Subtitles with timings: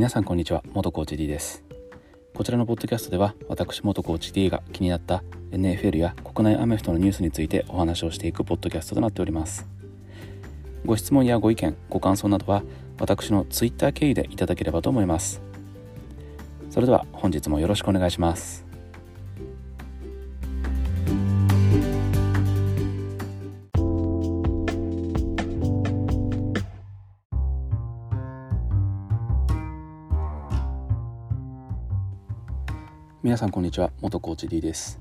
[0.00, 1.62] 皆さんこんにちは元コーチ D です。
[2.32, 9.68] こちらのポッドキャストでは私元コーチ D が気になった NFL や国内アメフトのニュースについてお話をしていくポッドキャストとなっております。
[10.86, 12.62] ご質問やご意見ご感想などは
[12.98, 15.42] 私の Twitter 経由でいただければと思います。
[16.70, 18.69] それでは本日もよろしくお願いします。
[33.30, 34.98] 皆さんこんにちは元コーチ D です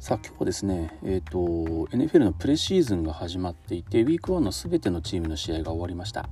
[0.00, 1.38] さあ今日はですねえっ、ー、と
[1.94, 6.30] NFL のプレシーズンが始まっていてウィーク1の全てのチームの試合が終わりました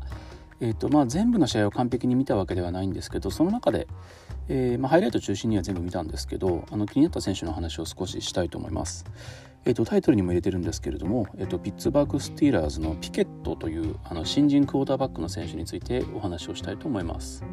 [0.62, 3.86] えーとまあ、全部の試合を完璧に見たわけではないんですけどその中で、
[4.48, 9.04] えー、まあ、ハイライト中心には全部見たんですけどあの気になった選手の話を少ししたいと思います。
[9.66, 17.44] えーと、タイトルにも入れてるんですけれども、えーと、ピッツバーグ・スティーラーズのピケットというあの新人クォーターバックの選手についてお話をしたいと思います。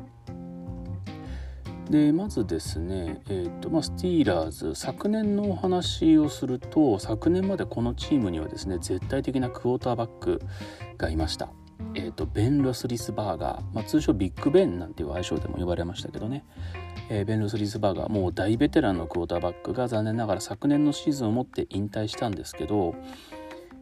[1.90, 10.42] でまずですね、えーとまあ、スティーラーズ昨年のお話をすると昨年までこのチームにはですね絶対的なクォーターバック
[10.98, 11.50] がいました。
[11.94, 16.44] えーと、ベン・ロスリスバーガー、まあ、通称ビッグ・ベンなんていう愛称でも呼ばれましたけどね、
[17.10, 22.96] えー、ベン・ロスリスバーガーもう大ベテランのクォーターバックが残念ながら昨年のシーズンをもって引退したんですけど、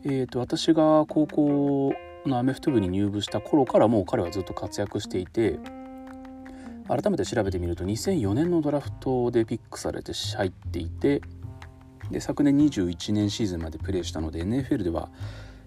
[0.03, 1.93] えーと、私が高校
[2.25, 5.59] のアメフト部に入部した頃からもう彼はずっと活躍していて
[6.87, 11.21] 改めて調べてみると2004年のドラフトでピックされて入っていて
[12.11, 15.09] で昨年21年シーズンまでプレーしたので NFL では、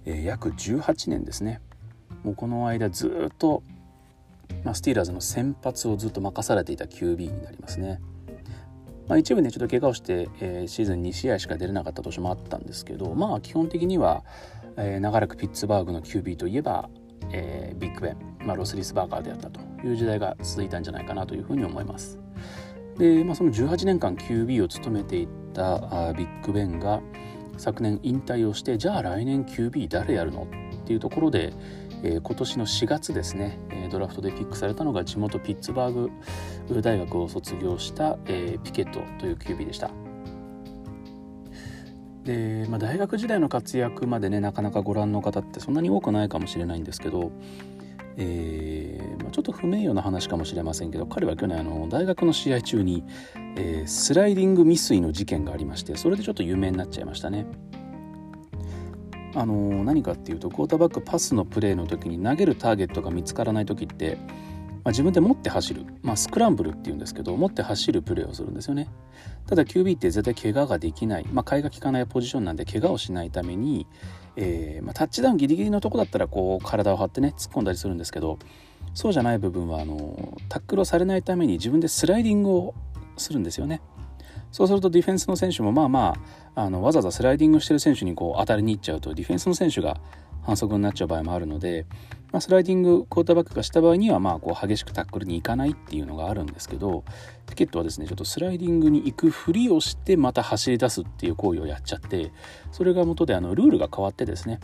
[0.04, 1.60] えー、約18年ですね
[2.22, 3.62] もうこの間ずっと、
[4.64, 8.00] まあ、スティーラーズの先発をずっと任されていた QB になりますね。
[9.08, 14.22] まあ、一部ねちょっと怪我をして、えー、シーズン2試合しか出れなかった年もあったんですけどまあ基本的には、
[14.76, 16.90] えー、長らくピッツバーグの QB といえば、
[17.32, 22.18] えー、ビッグベン、まあ、ロスリスバーガーであったという時代が続いたんじゃないかなというふうに思います。
[22.98, 27.00] で、まあ、その18年間 QB を務めていたビッグベンが
[27.56, 30.46] 昨年引退をしてじゃあ来年 QB 誰やるの
[30.82, 31.52] っていうところで、
[32.02, 33.58] えー、今年の4月ですね、
[33.90, 36.10] ドラフトでピックされたのが地元ピッツバーグ
[36.82, 39.90] 大学を卒業した、えー、ピケットという QB でした。
[42.24, 47.32] で、まあ、大学時代の活躍までねなかなかご覧の方ってそんなに多くないかもしれないんですけど、
[48.18, 53.04] えーまあ、ちょっと不名誉な話かもしれませんけど彼は去年あの大学の試合中に、
[53.56, 57.46] えー、スライディング未遂の事件がありましてそれでちょっと有名になっちゃいましたね。
[59.34, 64.18] あの何かっていうとクォーターバックパスのプレーの時に投げるターゲットが見つからない時って、
[64.84, 68.88] まあ、自分で持って走る、まあ、スクランブルっていうんですけど持って走るプレーをするんですよね。
[69.46, 73.86] ただ QB って絶対怪我ができない、まあ、が利かないポジションなんで怪我をしないために、
[74.36, 78.38] えー、まあ、タッチダウンギリギリのとこだったらこう体を張ってね突っ込んだりするんですけど
[78.94, 82.74] そうじゃない部分はあのタックルをされないために自分でスライディングを
[83.16, 83.80] するんですよね。
[84.50, 86.14] そうするとディフェンスの選手もまあま
[86.54, 90.00] ああのわざわざスライディングしてる選手にこう当たりに行っちゃうとディフェンスの選手が
[90.42, 91.86] 反則になっちゃう場合もあるので、
[92.30, 97.04] まあ、スライディングクォーターバックがした場合にはまあこう激しくタックルに行かないっていうのがあるんですけど
[97.46, 102.32] ピケットはですねちょっとスライディングに行くふりをしてまた走り出すっていう行為をやっちゃって
[102.70, 104.60] それが元であのルールが変わってですね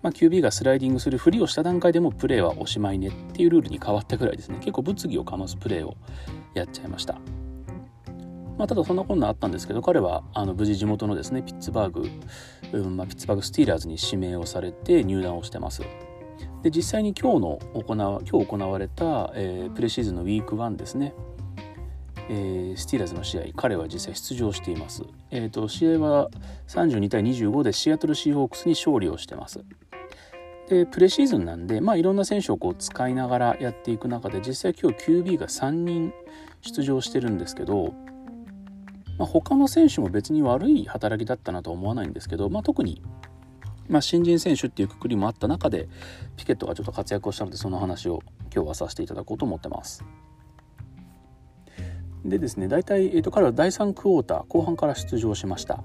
[0.00, 5.96] まあ、QB がスライディングするふりをした段階でもプレーはおしまいねっていうルールに変わったぐらいですね結構物議を醸すプレーを
[6.54, 7.18] やっちゃいました。
[8.56, 12.10] まあ、ただそんなこんなあったんですけど彼はあの無事地元のですねピッツバーグ、
[12.72, 15.82] うんまあ、ピッツバーグスティーラーズに指名をされて入団をしてます。
[16.62, 21.14] で実際に今日の行わ今日行われた、えー、プレシーズンのウィーク1ですね、
[22.28, 26.30] えー、スティーラーズの試合彼は実際出場しています、えーと、試合は
[26.66, 29.64] 32対25でシアトルシーホークスに勝利をしてます。
[30.68, 36.12] でプレシーズンなんで、まあ、いろんな選手をこう使いながらやっていく中で実際今日 QB が3人
[36.60, 37.94] 出場してるんですけど
[39.18, 43.02] まあ、他の選手も別に悪い働きだったなとは思わないんですけど、まあ、特に、
[43.88, 45.88] まあ、新人選手っていうくくりもあった中で
[46.36, 48.22] ピケットがちょっと活躍をしたのでその話を
[48.54, 50.04] 今日はさせていただこうと思ってます。
[52.24, 55.82] でですね大体、えー、と彼は第3クォーター後半から出場しました。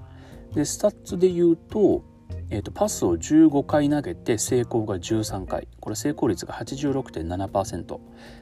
[0.54, 2.02] でスタッツで言うと
[2.50, 7.98] えーと、パスを15回投げて成功が13回これ成功率が86.7%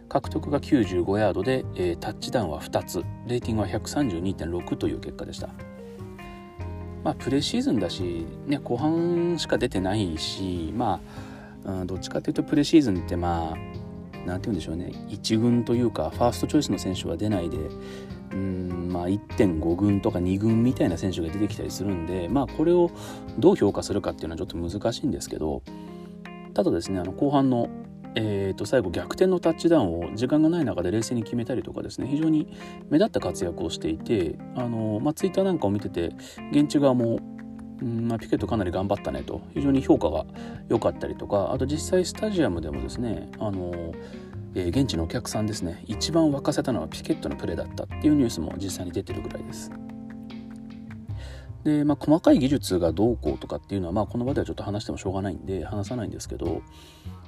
[0.08, 5.50] 獲得が95ヤードで、えー、タッチダウンは2つレーティングは132.6という結果でした
[7.04, 11.00] まあプレシーズンだし、ね、後半しか出てないしま
[11.64, 13.56] あ、うん、どっちかというとプレシーズンってまあ
[14.26, 14.92] 何て言うんでしょうね。
[15.08, 17.58] 1軍というかファーストチョイスの選手は出ないで
[18.32, 22.90] うんまあ、1.5軍とか2軍みたいな選手が出てきたりするんで、まあ、これを
[23.38, 25.62] どう評価するかっていうのはちょっと難しいんですけど
[26.54, 27.68] ただですねあの後半の
[28.14, 32.46] えー、と最後逆転のタッチダウンを時間がない中で冷静に決めたりとかですね非常に
[32.90, 36.10] 目立った活躍をしていてあの、まあ、ツイッターなんかを見てて
[36.50, 37.20] 現地側も
[37.80, 40.24] うんまあ、ピケットかなり頑張ったねと非常に評価が
[40.68, 43.92] 良かったりとかあと実際スタジアムでもですねあの、
[44.54, 49.72] えー、現地のお客さんですね一番沸かせたのはピケットのプレーだったっていうニュースも実際に出てるぐらいです。
[51.64, 56.62] で、まあ、細かい技術がどうこうとかっていうのは、まあ、この場ではちょっと話してもしょうがないんで話さないんですけど、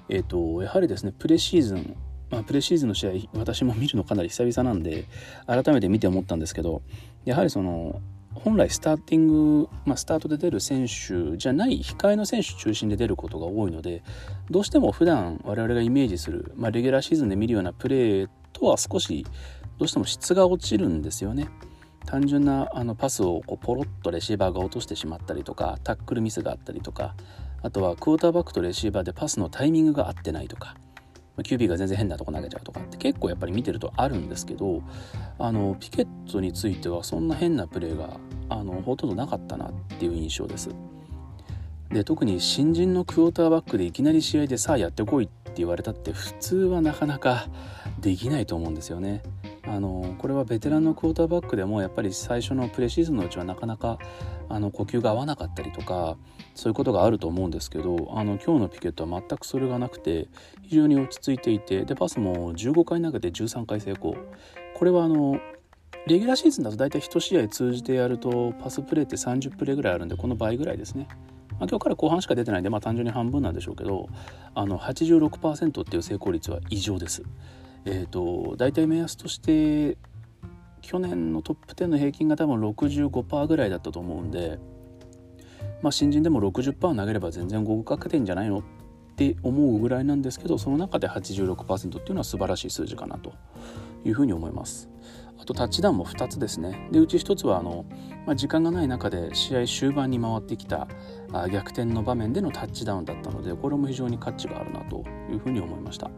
[0.09, 1.97] えーと、やはりですねプレシーズン、
[2.31, 5.05] まあ、プレシーズンの試合私も見るのかなり久々なんで
[5.47, 6.83] 改めて見て思ったんですけど
[7.25, 8.01] やはりその
[8.35, 9.29] 本来スターティン
[9.63, 14.03] グ、まあ、スタートで出る選手じゃない控えの選手中心で出ることが多いので
[14.51, 19.25] どうしても普段我々がイメージする、まあ、レギュラーシーズンで見るようなプレーとは少し
[19.79, 21.49] どうしても質が落ちるんですよね。
[22.07, 27.15] 単純なあのパスをこうポロッとレシーバーが落としてしまったりとかタックルミスがあったりとか
[27.63, 30.77] あとはクォーターバックとレシーバーでパスのタイミングが合ってないとか
[31.39, 34.83] QB が全然変なとこ投げちゃうとかって結構やっぱり見てるとあるんですけど
[35.39, 38.19] あのピケットについてはそんな変なプレーが
[38.49, 40.71] あのほとんどなかったなっていう印象です。
[41.91, 47.47] で特に新人のクォーターバックでいきなり試合でさあやってこいって言われたって普通はなかなか
[48.01, 49.23] できないと思うんですよね。
[49.67, 53.99] あのこれはベテランのクォーターバックでもやっぱり最初のプレシーズンのうちはなかなか
[54.49, 56.17] あの呼吸が合わなかったりとか
[56.55, 60.29] そういうことがあると思うんですけどあの今日のピケットは全くそれがなくて
[60.63, 64.17] 非常に落ち着いていてでパスも15回投げて13回成功
[64.75, 65.41] これはあの
[66.07, 71.09] レギュラーシーズンだと大体1試合通じてやるとパスプレーって30プレーぐらいあるんでこの倍ぐらいですね。
[71.53, 74.09] まあ、今日から後半しか出てないんで、まあ、単純に半分なんでしょうけど
[74.55, 77.23] あの86%っていう成功率は異常です。
[77.87, 79.99] えーと、大体目安として
[80.81, 84.59] 去年のトップ10の平均が多分65%ぐらいだったと思うんで、
[85.83, 88.63] まあ、新人でも60%投げれば全然合格点じゃないのっ
[89.17, 93.33] て思うぐらいなんですけどその中で86%っていうのは素晴らしい数字かなと
[94.05, 94.89] いうふうに思います。
[95.39, 96.89] あとタッチダウンも2つですね。
[96.91, 97.85] でうち1つはあの、
[98.27, 100.89] まあ、時間がない中で試合終盤に回ってきた
[101.33, 106.11] あ逆転の場面でのタッチダウンだったのでこれも非常に価値があるなというふうに思いました。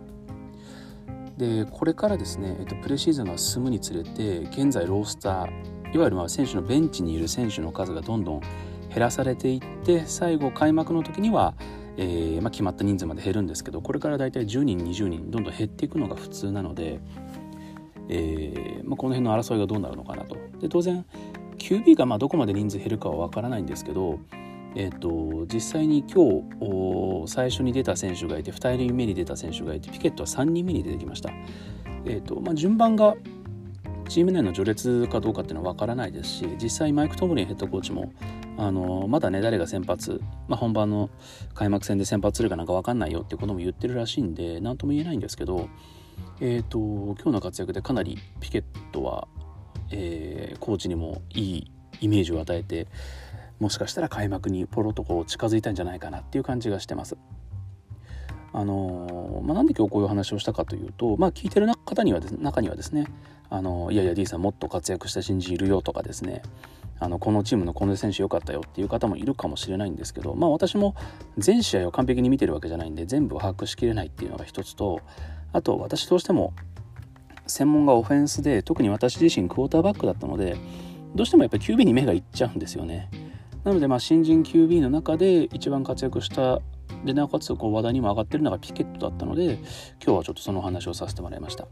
[1.36, 11.54] でこれからですね、えっと、プレシーズンが進むにつれて現在ロースターいわゆるまあ選手のベンチにいる選手の数がどんどん減らされていって最後開幕の時には、
[11.96, 17.00] えーまあ、決まった人数まで減るんですけどこれからだいたい10人20人どんどん減っていくのが普通なので、
[18.08, 20.36] えーまあ、この辺の争いがどうなるのかなと。
[20.60, 21.04] で当然
[21.58, 24.20] QB がまあどこまで人数減るかは分からないんですけど
[24.78, 26.42] えーと、実際に今
[27.24, 31.30] 日最初に出た選手がいて2人目に出た選手がいてピケットは3人目に出てきました、
[32.04, 33.14] えーとまあ、順番が
[34.10, 38.12] チーム内の序列かどうかっていうのは分からないですし実際マイク・トムリンヘッドコーチも
[38.58, 41.08] あのまだね誰が先発、まあ、本番の
[41.54, 45.70] 開幕戦で先発するかなんか分かんないよってことも言ってるらしいんで何とも言えないんですけど、
[46.40, 49.26] えーと、今日の活躍でかなりピケットは、
[49.90, 51.70] えー、コーチにもいい
[52.00, 52.86] イメージを与えて
[53.58, 57.16] もしかしたら開幕にポロとこう近づいたんじゃないかなっていう感じがしてます。
[58.52, 63.06] あのまあ、なんで今日こういう話をしたかというと、まあ、聞いてる方には、中にはですね
[63.50, 66.42] あのいやいや D さんもっと活躍した新人いるよとかですね
[66.98, 70.94] あのこのチームのこの選手良かったよっていう方もいるかもしれないんですけど、まあ、私も
[71.36, 75.00] 全試合を完璧に見てるわけじゃないんで全部把握しきれないっていうのが一つと
[75.52, 76.54] あと私どうしても
[77.46, 80.56] 専門がオフェンスで特に私自身クォーターバックだったので
[81.14, 83.08] どうしてもやっぱり QB に目がいっちゃうんですよね。
[83.66, 86.60] なのでまあ新人 QB の中で一番活躍した
[87.04, 89.54] でなおかつこう話題にも上がってるのがピケットだったので
[90.00, 91.66] 今日はちょっとその話をさせてもらいました。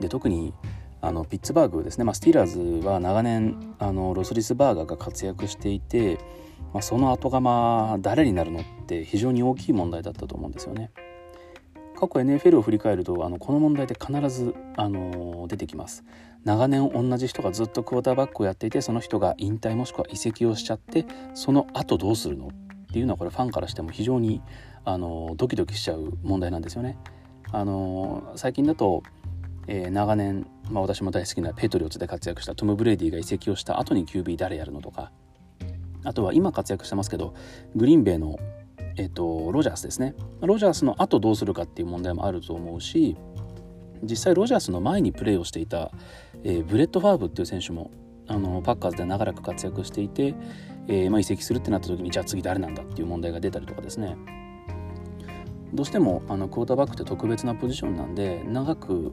[0.00, 0.52] で特に
[1.00, 6.18] あのピッツバーグですね、まあ、スティーラーズは長年あのロスリスバーガーが活躍していて、
[6.74, 10.90] まあ、その後釜誰になるのって非常に大きい問題だったと思うんですよね。
[11.94, 16.04] 過去 NFL を振り返るとあのこの問題って必ずあの出てきます。
[16.44, 22.50] 長年同じ人がずっとクォーターバックをやっていてその人が引退もしくは移籍をしちゃってその後どうするのっ
[22.92, 24.42] ていうのはこれファンからしても非常に
[24.84, 26.98] あのドキドキしちゃう問題なんですよね。
[27.50, 29.02] あの最近だと、
[29.68, 35.12] えー、長年、まあ、私も大好きなペイトリオッツで活躍したトム・ブレイディが移籍をした後に QB 誰やるのとか
[36.02, 37.34] あとは今活躍してますけど
[37.76, 38.38] グリーンベイの、
[38.96, 43.16] えーと、ロジャースですねロジャースの後どうするかっていう問題もあると思うし
[44.02, 45.90] 実際ロジャースの前にプレーをしていた、
[46.44, 47.90] えー、ブレット・ファーブっていう選手も
[48.28, 50.34] あのパッカーズで長らく活躍していて、
[50.86, 54.16] えー、まあ、移籍するってなった時にじゃあ次誰なんだっていう問題が出たりとかですね。
[55.74, 59.12] どうしてもあのクォーターバックって特別なポジションなんで長く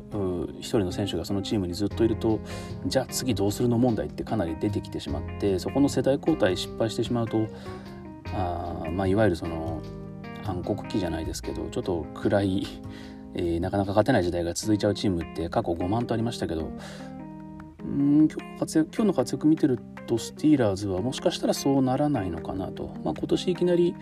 [0.59, 2.39] 一人の選手がそのチームにずっといると
[2.85, 7.47] じゃあ次どうするの問題ってかなり出てきてしまってそこの世代交代失敗してしまうと
[8.35, 9.81] あ、まあ、いわゆるその
[10.45, 12.67] 暗黒期じゃないですけどちょっと暗い、
[13.33, 16.71] えー、なかなか勝てない時代が続いちゃうチームって過去5万とありましたけど
[17.83, 23.95] うん今日の活躍今日の活躍見てるとスティーラーズはもしかしたらそうならないのかなと、まあ、今年いきなり、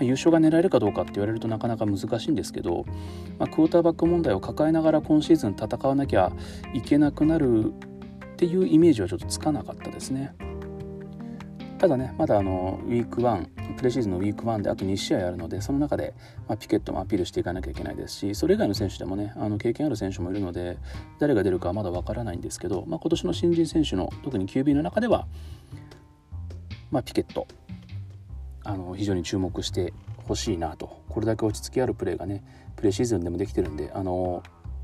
[0.00, 2.84] 優勝が狙えるかどうかって言われるとなかなか難しいんですけど、
[3.38, 6.32] まあ、クォーターバック問題を抱えながら今シーズン戦わなきゃ
[6.74, 7.72] いけなくなる
[8.34, 10.34] っていうイメージはちょっとつかなかったですね。
[11.84, 16.14] ただねまだあのウィーク1プレシーズンのウィーク1であと2試合あるのでその中で、
[16.48, 20.78] まあ、ピケットもアピールしていかなきゃいけないですしそれ以外の選手でもねあの経験ある選手もいるので
[21.18, 25.26] 誰が出るかはまだわからないんですけど、まあ、今年の新人選手の特に QB の中では、
[26.90, 27.46] まあ、ピケット
[28.64, 29.92] あの非常に注目して
[30.26, 32.42] ほしいなとこれだけ落ち着きあるプレーがね
[32.76, 34.42] プレシーズンでもできてるんであの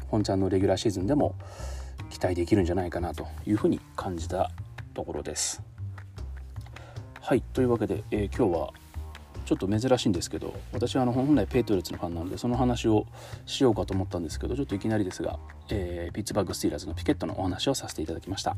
[0.09, 1.35] 本ちゃんのレギュラーシーズンでも
[2.11, 4.51] 期待できるんじゃないかなというふうに感じた
[4.93, 5.70] ところです。
[7.31, 8.73] はいというわけで、えー、今日は
[9.45, 13.07] ちょっと珍しいんですけど私はあの本来ペイトリオッツのファンなのでその話を
[13.47, 18.57] しようかと思ったんですけどちょっといきなりですが、えー、ピッツバーグ・スティーラーズのピケットのお話をさせていただきました。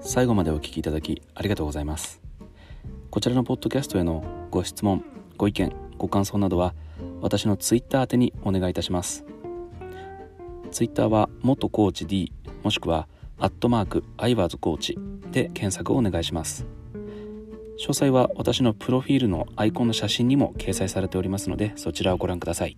[0.00, 2.22] 最後までお聴きいただきありがとうございます。
[3.10, 5.04] こちらのポッドキャストへのご質問、
[5.36, 6.74] ご意見、ご感想などは
[7.20, 9.24] 私の Twitter 宛てにお願いいたします。
[10.72, 12.32] Twitter は元コーチ D
[12.64, 13.06] もしくは
[13.38, 14.98] アットマークアイワーズコーチ
[15.30, 16.66] で検索をお願いします。
[17.78, 22.76] 詳細は私のプロフィールのアイコンの写真にも掲載されておりますのでそちらをご覧ください。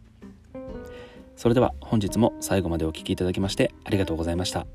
[1.34, 4.66] それでは本日も最後までお聴きいただきましてありがとうございました。